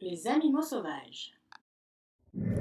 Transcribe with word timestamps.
Les 0.00 0.26
animaux 0.26 0.62
sauvages. 0.62 1.32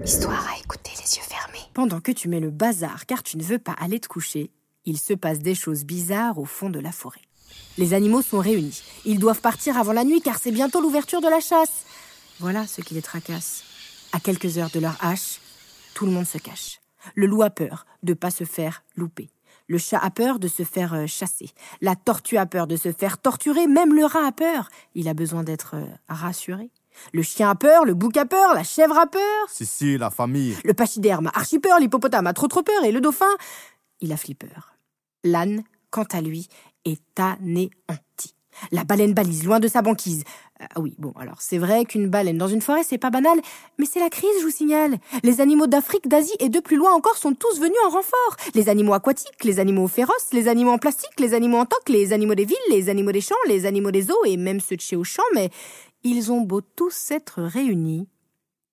Histoire 0.04 0.48
à 0.50 0.60
écouter 0.60 0.92
les 0.98 1.16
yeux 1.16 1.24
fermés. 1.24 1.60
Pendant 1.74 2.02
que 2.02 2.12
tu 2.12 2.28
mets 2.28 2.40
le 2.40 2.52
bazar 2.52 3.06
car 3.06 3.24
tu 3.24 3.38
ne 3.38 3.44
veux 3.44 3.60
pas 3.60 3.76
aller 3.80 4.00
te 4.00 4.08
coucher, 4.08 4.52
il 4.86 4.98
se 4.98 5.14
passe 5.14 5.40
des 5.40 5.56
choses 5.56 5.86
bizarres 5.86 6.38
au 6.38 6.46
fond 6.46 6.70
de 6.70 6.80
la 6.80 6.92
forêt. 6.92 7.22
Les 7.78 7.94
animaux 7.94 8.22
sont 8.22 8.40
réunis. 8.40 8.84
Ils 9.06 9.20
doivent 9.20 9.42
partir 9.42 9.78
avant 9.78 9.94
la 9.94 10.04
nuit 10.04 10.22
car 10.22 10.38
c'est 10.38 10.52
bientôt 10.52 10.82
l'ouverture 10.82 11.22
de 11.22 11.30
la 11.30 11.40
chasse. 11.40 11.86
Voilà 12.40 12.68
ce 12.68 12.82
qui 12.82 12.94
les 12.94 13.02
tracasse. 13.02 13.64
À 14.12 14.20
quelques 14.20 14.58
heures 14.58 14.72
de 14.72 14.80
leur 14.80 14.98
hache, 15.04 15.40
tout 15.94 16.06
le 16.06 16.12
monde 16.12 16.28
se 16.28 16.38
cache. 16.38 16.82
Le 17.16 17.26
loup 17.26 17.42
a 17.42 17.50
peur 17.50 17.86
de 18.04 18.14
pas 18.14 18.32
se 18.32 18.44
faire 18.44 18.84
louper. 18.96 19.30
Le 19.72 19.78
chat 19.78 20.00
a 20.00 20.12
peur 20.12 20.38
de 20.38 20.50
se 20.50 20.64
faire 20.64 20.94
euh, 20.94 21.08
chasser. 21.08 21.50
La 21.80 21.96
tortue 21.96 22.36
a 22.36 22.46
peur 22.46 22.68
de 22.68 22.76
se 22.76 22.92
faire 22.92 23.18
torturer. 23.20 23.68
Même 23.68 23.94
le 23.94 24.04
rat 24.04 24.28
a 24.28 24.34
peur. 24.34 24.68
Il 24.96 25.08
a 25.08 25.14
besoin 25.14 25.44
d'être 25.44 25.76
euh, 25.78 25.86
rassuré. 26.10 26.70
Le 27.14 27.22
chien 27.22 27.50
a 27.50 27.56
peur, 27.56 27.86
le 27.86 27.94
bouc 27.94 28.18
a 28.18 28.26
peur, 28.26 28.54
la 28.54 28.64
chèvre 28.64 28.98
a 28.98 29.08
peur. 29.08 29.48
Si, 29.48 29.66
si, 29.66 29.98
la 29.98 30.10
famille. 30.10 30.58
Le 30.66 30.74
pachyderme 30.74 31.28
a 31.28 31.38
archi 31.38 31.58
peur, 31.58 31.80
l'hippopotame 31.80 32.28
a 32.28 32.34
trop 32.34 32.50
trop 32.50 32.64
peur 32.64 32.84
et 32.84 32.92
le 32.92 33.00
dauphin, 33.00 33.34
il 34.02 34.12
a 34.12 34.18
flipper. 34.18 34.74
L'âne, 35.24 35.64
quant 35.90 36.08
à 36.12 36.20
lui, 36.20 36.50
est 36.84 37.18
anéanti. 37.18 38.36
La 38.72 38.84
baleine 38.84 39.14
balise, 39.14 39.44
loin 39.44 39.60
de 39.60 39.68
sa 39.68 39.82
banquise. 39.82 40.24
Ah 40.60 40.80
oui, 40.80 40.96
bon, 41.00 41.14
alors 41.20 41.42
c'est 41.42 41.58
vrai 41.58 41.86
qu'une 41.86 42.10
baleine 42.10 42.38
dans 42.38 42.48
une 42.48 42.62
forêt, 42.62 42.84
c'est 42.84 42.98
pas 42.98 43.10
banal, 43.10 43.40
mais 43.80 43.86
c'est 43.86 44.00
la 44.00 44.10
crise, 44.10 44.30
je 44.40 44.46
vous 44.46 44.52
signale. 44.52 45.00
Les 45.24 45.42
animaux 45.42 45.68
d'Afrique, 45.68 46.08
d'Asie 46.08 46.36
et 46.40 46.50
de 46.50 46.60
plus 46.60 46.78
loin 46.78 46.94
encore 46.94 47.18
sont 47.18 47.34
tous 47.34 47.60
venus 47.60 47.78
en 47.88 47.90
renfort. 47.90 48.36
Les 48.54 48.70
animaux 48.70 48.94
aquatiques, 48.94 49.44
les 49.44 49.60
animaux 49.60 49.88
féroces, 49.88 50.34
les 50.34 50.48
animaux 50.48 50.72
en 50.72 50.78
plastique, 50.78 51.20
les 51.20 51.34
animaux 51.34 51.58
en 51.58 51.66
toc, 51.66 51.90
les 51.90 52.14
animaux 52.14 52.36
des 52.36 52.46
villes, 52.46 52.58
les 52.70 52.90
animaux 52.90 53.12
des 53.12 53.22
champs, 53.22 53.36
les 53.48 53.66
animaux 53.66 53.92
des 53.92 54.12
eaux 54.12 54.26
et 54.26 54.38
même 54.38 54.60
ceux 54.60 54.76
de 54.76 54.82
chez 54.82 54.96
Auchan, 54.96 55.24
mais 55.34 55.50
ils 56.04 56.32
ont 56.32 56.42
beau 56.42 56.62
tous 56.62 57.12
être 57.12 57.42
réunis. 57.42 58.08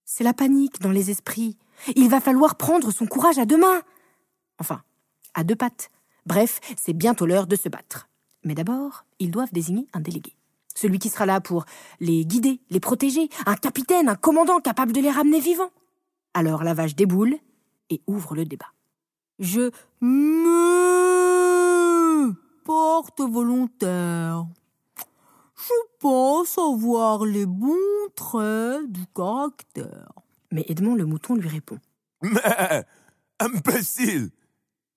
C'est 0.05 0.25
la 0.25 0.33
panique 0.33 0.81
dans 0.81 0.91
les 0.91 1.11
esprits. 1.11 1.57
Il 1.95 2.09
va 2.09 2.21
falloir 2.21 2.57
prendre 2.57 2.91
son 2.91 3.07
courage 3.07 3.39
à 3.39 3.45
deux 3.45 3.59
mains. 3.59 3.83
Enfin, 4.59 4.83
à 5.35 5.45
deux 5.45 5.57
pattes. 5.57 5.91
Bref, 6.27 6.61
c'est 6.77 6.93
bientôt 6.93 7.27
l'heure 7.27 7.47
de 7.47 7.57
se 7.57 7.69
battre. 7.69 8.08
Mais 8.49 8.55
d'abord, 8.55 9.05
ils 9.19 9.31
doivent 9.31 9.53
désigner 9.53 9.87
un 9.93 10.01
délégué. 10.01 10.35
Celui 10.75 10.99
qui 10.99 11.11
sera 11.11 11.27
là 11.27 11.39
pour 11.39 11.67
les 12.01 12.25
guider, 12.25 12.63
les 12.71 12.81
protéger, 12.81 13.29
un 13.45 13.57
capitaine, 13.57 14.09
un 14.09 14.15
commandant 14.15 14.59
capable 14.61 14.93
de 14.93 15.03
les 15.03 15.11
ramener 15.11 15.39
vivants. 15.39 15.69
Alors 16.33 16.65
la 16.65 16.73
vache 16.73 16.97
déboule 16.97 17.37
et 17.91 18.01
ouvre 18.07 18.35
le 18.35 18.47
débat. 18.47 18.73
Je 19.39 19.71
me 20.01 20.73
porte 22.65 23.21
volontaire. 23.21 24.47
Je 25.55 25.75
pense 26.01 26.57
avoir 26.57 27.27
les 27.27 27.45
bons 27.45 27.77
traits 28.17 28.91
du 28.91 29.05
caractère. 29.15 30.09
Mais 30.53 30.65
Edmond 30.69 30.95
le 30.95 31.05
mouton 31.05 31.35
lui 31.35 31.51
répond. 31.51 31.79
Mais, 32.23 32.87
imbécile 33.41 34.31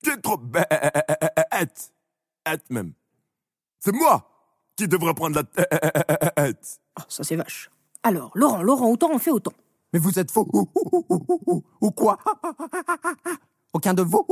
Tu 0.02 0.10
es 0.10 0.22
trop 0.22 0.38
bête 0.38 1.92
Bête 2.46 2.70
même. 2.70 2.94
C'est 3.84 3.92
moi 3.94 4.28
qui 4.76 4.88
devrais 4.88 5.14
prendre 5.16 5.36
la 5.36 5.44
tête. 5.44 6.80
Oh, 7.00 7.04
ça 7.10 7.24
c'est 7.24 7.36
vache. 7.36 7.70
Alors, 8.04 8.32
Laurent, 8.36 8.62
Laurent, 8.62 8.90
autant 8.92 9.14
en 9.14 9.20
fait 9.20 9.32
autant. 9.32 9.54
Mais 9.92 10.00
vous 10.00 10.20
êtes 10.20 10.32
faux 10.32 10.48
ou 11.82 11.92
quoi? 11.92 12.18
Aucun 13.74 13.94
de 13.94 14.04
vous 14.04 14.26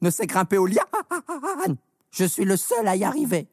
ne 0.00 0.10
sait 0.10 0.26
grimper 0.26 0.58
au 0.58 0.66
liane. 0.66 1.76
Je 2.10 2.24
suis 2.24 2.44
le 2.44 2.56
seul 2.56 2.88
à 2.88 2.96
y 2.96 3.04
arriver. 3.04 3.46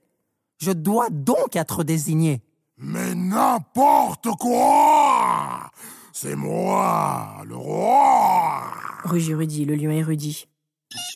Je 0.57 0.71
dois 0.71 1.09
donc 1.09 1.55
être 1.55 1.83
désigné. 1.83 2.41
Mais 2.77 3.13
n'importe 3.13 4.27
quoi 4.39 5.71
C'est 6.11 6.35
moi, 6.35 7.43
le 7.45 7.55
roi 7.55 8.63
Rugit 9.03 9.35
Rudy, 9.35 9.65
le 9.65 9.75
lion 9.75 9.91
érudit. 9.91 10.47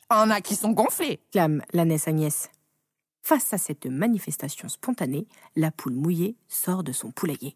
En 0.09 0.30
a 0.30 0.42
qui 0.42 0.56
sont 0.56 0.72
gonflés 0.72 1.19
clame 1.31 1.62
l'ânesse 1.74 2.08
Agnès. 2.08 2.50
Face 3.24 3.54
à 3.54 3.58
cette 3.58 3.86
manifestation 3.86 4.68
spontanée, 4.68 5.28
la 5.56 5.72
poule 5.72 5.94
mouillée 5.94 6.36
sort 6.48 6.84
de 6.84 6.92
son 6.92 7.12
poulailler. 7.12 7.56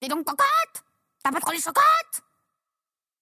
Dis 0.00 0.08
donc, 0.08 0.24
cocotte! 0.24 0.84
T'as 1.22 1.32
pas 1.32 1.40
trop 1.40 1.52
les 1.52 1.60
chocottes! 1.60 2.22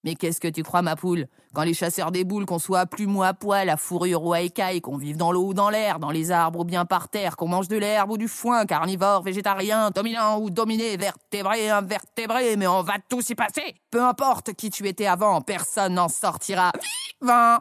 Mais 0.04 0.16
qu'est-ce 0.16 0.40
que 0.40 0.48
tu 0.48 0.64
crois, 0.64 0.82
ma 0.82 0.96
poule? 0.96 1.28
Quand 1.54 1.62
les 1.62 1.74
chasseurs 1.74 2.10
des 2.10 2.24
boules, 2.24 2.44
qu'on 2.44 2.58
soit 2.58 2.80
à 2.80 2.86
plume 2.86 3.16
ou 3.16 3.22
à 3.22 3.34
poil, 3.34 3.68
à 3.68 3.76
fourrure 3.76 4.24
ou 4.24 4.32
à 4.32 4.40
écaille, 4.40 4.80
qu'on 4.80 4.96
vive 4.96 5.16
dans 5.16 5.30
l'eau 5.30 5.46
ou 5.46 5.54
dans 5.54 5.70
l'air, 5.70 6.00
dans 6.00 6.10
les 6.10 6.32
arbres 6.32 6.60
ou 6.60 6.64
bien 6.64 6.84
par 6.84 7.08
terre, 7.08 7.36
qu'on 7.36 7.46
mange 7.46 7.68
de 7.68 7.76
l'herbe 7.76 8.10
ou 8.10 8.18
du 8.18 8.26
foin, 8.26 8.66
carnivore, 8.66 9.22
végétarien, 9.22 9.90
dominant 9.90 10.40
ou 10.40 10.50
dominé, 10.50 10.96
vertébré, 10.96 11.70
invertébré, 11.70 12.56
mais 12.56 12.66
on 12.66 12.82
va 12.82 12.94
tous 13.08 13.30
y 13.30 13.34
passer! 13.36 13.76
Peu 13.90 14.02
importe 14.02 14.54
qui 14.54 14.70
tu 14.70 14.86
étais 14.88 15.06
avant, 15.06 15.40
personne 15.40 15.94
n'en 15.94 16.08
sortira 16.08 16.72
vivant 17.20 17.58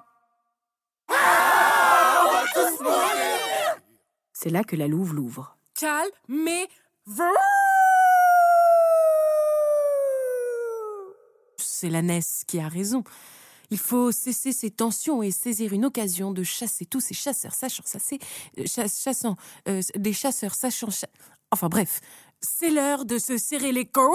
C'est 4.41 4.49
là 4.49 4.63
que 4.63 4.75
la 4.75 4.87
louve 4.87 5.13
l'ouvre. 5.13 5.55
Calmez-vous 5.79 7.23
C'est 11.57 11.89
la 11.89 12.01
Ness 12.01 12.43
qui 12.47 12.59
a 12.59 12.67
raison. 12.67 13.03
Il 13.69 13.77
faut 13.77 14.11
cesser 14.11 14.51
ces 14.51 14.71
tensions 14.71 15.21
et 15.21 15.29
saisir 15.31 15.73
une 15.73 15.85
occasion 15.85 16.31
de 16.31 16.41
chasser 16.43 16.85
tous 16.85 17.01
ces 17.01 17.13
chasseurs 17.13 17.53
sachant 17.53 17.83
chasser, 17.85 18.17
euh, 18.57 18.63
chass- 18.65 19.01
chassant, 19.03 19.35
euh, 19.67 19.81
des 19.95 20.13
chasseurs 20.13 20.55
sachant 20.55 20.89
cha- 20.89 21.07
Enfin 21.51 21.69
bref, 21.69 22.01
c'est 22.41 22.69
l'heure 22.71 23.05
de 23.05 23.17
se 23.19 23.37
serrer 23.37 23.71
les 23.71 23.85
coudes. 23.85 24.09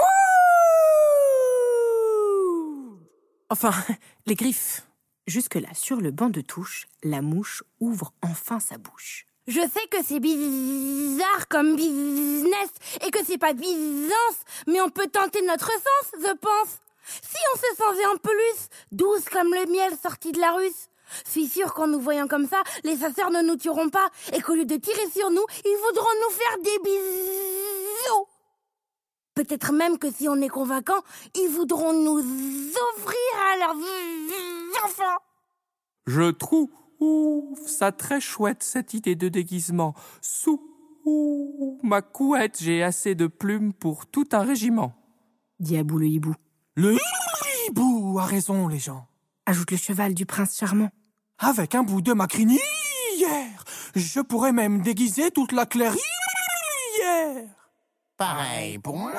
Enfin, 3.49 3.71
les 4.27 4.35
griffes. 4.35 4.83
Jusque-là, 5.29 5.73
sur 5.75 6.01
le 6.01 6.11
banc 6.11 6.31
de 6.31 6.41
touche, 6.41 6.87
la 7.03 7.23
mouche 7.23 7.63
ouvre 7.81 8.13
enfin 8.23 8.59
sa 8.61 8.77
bouche. 8.79 9.27
Je 9.47 9.61
sais 9.61 9.87
que 9.91 9.99
c'est 10.05 10.19
bizarre 10.19 11.47
comme 11.49 11.77
business 11.77 12.69
et 13.07 13.11
que 13.13 13.25
c'est 13.25 13.39
pas 13.39 13.53
business, 13.53 14.37
mais 14.67 14.81
on 14.81 14.91
peut 14.91 15.07
tenter 15.07 15.41
notre 15.43 15.71
sens, 15.71 16.21
je 16.21 16.33
pense. 16.35 16.81
Si 17.07 17.39
on 17.55 17.57
se 17.57 17.77
sentait 17.77 18.05
un 18.07 18.17
peu 18.17 18.31
plus 18.31 18.69
douce 18.91 19.25
comme 19.27 19.55
le 19.55 19.71
miel 19.71 19.93
sorti 20.03 20.33
de 20.33 20.41
la 20.41 20.53
russe. 20.53 20.89
suis 21.29 21.47
sûr 21.47 21.75
qu'en 21.75 21.87
nous 21.87 22.01
voyant 22.01 22.27
comme 22.27 22.49
ça, 22.49 22.61
les 22.83 22.99
chasseurs 22.99 23.31
ne 23.31 23.43
nous 23.43 23.57
tueront 23.57 23.89
pas 23.89 24.09
et 24.33 24.41
qu'au 24.41 24.55
lieu 24.55 24.65
de 24.65 24.77
tirer 24.77 25.09
sur 25.11 25.31
nous, 25.31 25.47
ils 25.65 25.79
voudront 25.87 26.11
nous 26.25 26.35
faire 26.35 26.59
des 26.65 26.79
bisous. 26.83 28.27
Peut-être 29.37 29.73
même 29.73 29.99
que 29.99 30.11
si 30.11 30.29
on 30.29 30.41
est 30.41 30.49
convaincant, 30.49 31.01
ils 31.37 31.49
voudront 31.49 31.93
nous 31.93 32.19
offrir 32.19 33.41
à 33.53 33.59
leurs 33.59 34.85
enfants. 34.85 35.19
Je 36.07 36.31
trouve 36.33 36.69
ça 37.67 37.93
très 37.93 38.21
chouette 38.21 38.63
cette 38.63 38.95
idée 38.95 39.15
de 39.15 39.29
déguisement. 39.29 39.95
Sous 40.21 40.61
ma 41.83 42.03
couette, 42.03 42.59
j'ai 42.61 42.83
assez 42.83 43.15
de 43.15 43.27
plumes 43.27 43.73
pour 43.73 44.07
tout 44.07 44.29
un 44.33 44.43
régiment. 44.43 44.95
Dit 45.61 45.77
Abou 45.77 45.99
le 45.99 46.07
hibou. 46.07 46.35
Le 46.75 46.97
hibou 47.69 48.19
a 48.19 48.25
raison, 48.25 48.69
les 48.69 48.79
gens. 48.79 49.07
Ajoute 49.47 49.71
le 49.71 49.77
cheval 49.77 50.15
du 50.15 50.27
prince 50.27 50.57
charmant. 50.57 50.91
Avec 51.39 51.75
un 51.75 51.83
bout 51.83 52.01
de 52.01 52.13
ma 52.13 52.27
crinière, 52.27 52.61
je 53.95 54.21
pourrais 54.21 54.53
même 54.53 54.83
déguiser 54.83 55.31
toute 55.31 55.53
la 55.53 55.67
clairière. 55.67 55.97
Pareil 58.17 58.79
pour 58.79 58.97
moi. 58.97 59.13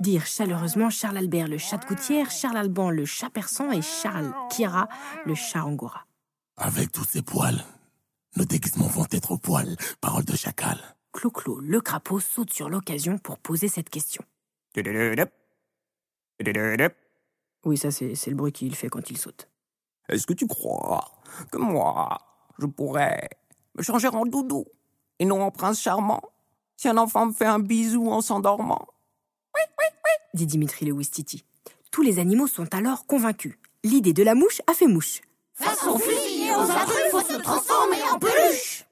Dirent 0.00 0.26
chaleureusement 0.26 0.88
Charles 0.88 1.18
Albert 1.18 1.48
le 1.48 1.58
chat 1.58 1.76
de 1.76 1.84
gouttière, 1.86 2.30
Charles 2.30 2.56
Alban 2.56 2.90
le 2.90 3.04
chat 3.04 3.28
persan 3.28 3.70
et 3.72 3.82
Charles 3.82 4.32
Kira 4.50 4.88
le 5.26 5.34
chat 5.34 5.64
angora. 5.64 6.06
Avec 6.56 6.92
tous 6.92 7.04
ces 7.04 7.22
poils, 7.22 7.64
nos 8.36 8.44
déguisements 8.44 8.86
vont 8.86 9.06
être 9.10 9.32
au 9.32 9.38
poil. 9.38 9.76
Parole 10.00 10.24
de 10.24 10.36
chacal. 10.36 10.78
Clo-Clo, 11.12 11.58
le 11.58 11.80
crapaud, 11.80 12.20
saute 12.20 12.52
sur 12.52 12.68
l'occasion 12.68 13.18
pour 13.18 13.38
poser 13.38 13.66
cette 13.66 13.90
question. 13.90 14.22
Oui, 17.64 17.76
ça, 17.76 17.90
c'est 17.90 18.26
le 18.26 18.36
bruit 18.36 18.52
qu'il 18.52 18.74
fait 18.76 18.88
quand 18.88 19.10
il 19.10 19.18
saute. 19.18 19.48
Est-ce 20.08 20.26
que 20.26 20.32
tu 20.32 20.46
crois 20.46 21.22
que 21.50 21.58
moi, 21.58 22.18
je 22.58 22.66
pourrais 22.66 23.28
me 23.76 23.82
changer 23.82 24.08
en 24.08 24.24
doudou 24.24 24.64
et 25.18 25.24
non 25.24 25.42
en 25.42 25.50
prince 25.50 25.80
charmant 25.80 26.22
si 26.76 26.88
un 26.88 26.98
enfant 26.98 27.26
me 27.26 27.32
fait 27.32 27.46
un 27.46 27.58
bisou 27.58 28.10
en 28.10 28.20
s'endormant? 28.20 28.86
Dit 30.34 30.46
Dimitri 30.46 30.86
le 30.86 30.92
Ouistiti. 30.92 31.44
Tous 31.90 32.02
les 32.02 32.18
animaux 32.18 32.48
sont 32.48 32.72
alors 32.74 33.06
convaincus. 33.06 33.56
L'idée 33.82 34.12
de 34.12 34.22
la 34.22 34.34
mouche 34.34 34.60
a 34.66 34.74
fait 34.74 34.88
mouche. 34.88 35.20
Façon 35.52 35.98
aux 36.56 37.10
faut 37.10 37.26
se 37.26 37.40
transformer 37.40 38.02
en 38.12 38.18
peluche 38.18 38.84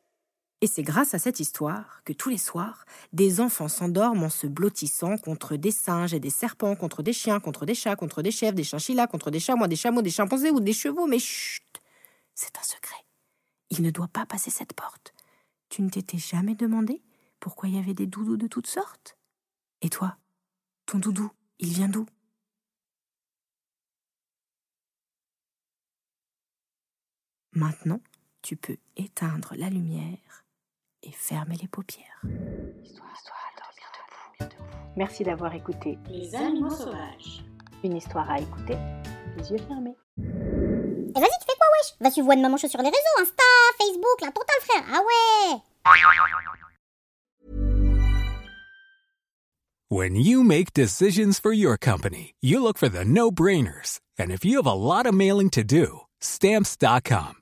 Et 0.61 0.67
c'est 0.67 0.83
grâce 0.83 1.15
à 1.15 1.19
cette 1.19 1.41
histoire 1.41 2.03
que 2.05 2.13
tous 2.13 2.29
les 2.29 2.39
soirs, 2.39 2.85
des 3.13 3.41
enfants 3.41 3.69
s'endorment 3.69 4.25
en 4.25 4.31
se 4.31 4.47
blottissant 4.47 5.19
contre 5.19 5.57
des 5.57 5.71
singes 5.71 6.15
et 6.15 6.21
des 6.21 6.31
serpents, 6.31 6.77
contre 6.77 7.03
des 7.03 7.13
chiens, 7.13 7.41
contre 7.41 7.65
des 7.65 7.75
chats, 7.75 7.97
contre 7.97 8.23
des 8.23 8.31
chèvres, 8.31 8.55
des 8.55 8.65
chinchillas, 8.65 9.07
contre 9.07 9.31
des 9.31 9.41
chamois, 9.41 9.69
des 9.69 9.77
chameaux, 9.77 10.03
des 10.03 10.11
chimpanzés 10.11 10.51
ou 10.51 10.61
des 10.61 10.73
chevaux. 10.73 11.07
Mais 11.07 11.19
chut 11.19 11.81
C'est 12.35 12.59
un 12.59 12.63
secret. 12.63 13.05
Il 13.71 13.83
ne 13.83 13.91
doit 13.91 14.09
pas 14.09 14.27
passer 14.27 14.51
cette 14.51 14.75
porte. 14.75 15.15
Tu 15.69 15.83
ne 15.83 15.89
t'étais 15.89 16.19
jamais 16.19 16.55
demandé 16.55 17.03
pourquoi 17.41 17.69
il 17.69 17.77
y 17.77 17.79
avait 17.79 17.95
des 17.95 18.07
doudous 18.07 18.37
de 18.37 18.47
toutes 18.47 18.67
sortes? 18.67 19.17
Et 19.81 19.89
toi 19.89 20.17
Ton 20.87 20.99
doudou, 20.99 21.31
il 21.59 21.71
vient 21.71 21.89
d'où? 21.89 22.07
Maintenant, 27.53 28.01
tu 28.41 28.57
peux 28.57 28.77
éteindre 28.97 29.55
la 29.57 29.69
lumière 29.69 30.19
et 31.03 31.13
fermer 31.13 31.57
les 31.61 31.69
paupières. 31.69 32.23
Merci 34.97 35.23
d'avoir 35.25 35.55
écouté 35.55 35.99
Les 36.09 36.35
animaux 36.35 36.71
sauvages. 36.71 37.45
Une 37.85 37.97
histoire 37.97 38.31
à 38.31 38.39
écouter, 38.39 38.77
les 39.37 39.51
yeux 39.51 39.59
fermés. 39.59 39.97
Et 40.19 41.21
vas-y, 41.21 41.39
tu 41.41 41.47
fais 41.47 41.57
quoi, 41.59 41.67
wesh? 41.77 41.95
Va 42.01 42.11
suivre 42.11 42.29
One 42.31 42.41
Maman 42.41 42.57
Show 42.57 42.69
sur 42.69 42.81
les 42.81 42.89
réseaux, 42.89 43.21
Insta, 43.21 43.43
Facebook, 43.79 44.21
la 44.21 44.29
totale, 44.29 44.61
frère. 44.61 44.85
Ah 44.93 45.01
ouais 45.01 45.61
When 49.91 50.17
you 50.17 50.43
make 50.43 50.73
decisions 50.73 51.39
for 51.39 51.53
your 51.53 51.77
company, 51.77 52.35
you 52.41 52.63
look 52.63 52.79
for 52.79 52.89
the 52.89 53.05
no-brainers. 53.05 54.01
And 54.19 54.31
if 54.31 54.43
you 54.45 54.57
have 54.57 54.67
a 54.67 54.73
lot 54.73 55.05
of 55.07 55.13
mailing 55.15 55.51
to 55.51 55.63
do, 55.63 56.03
stamps.com 56.21 57.42